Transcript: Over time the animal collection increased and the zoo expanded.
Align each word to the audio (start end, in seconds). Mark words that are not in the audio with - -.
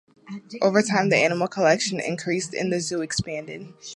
Over 0.63 0.81
time 0.81 1.09
the 1.09 1.17
animal 1.17 1.47
collection 1.47 1.99
increased 1.99 2.55
and 2.55 2.73
the 2.73 2.79
zoo 2.79 3.03
expanded. 3.03 3.71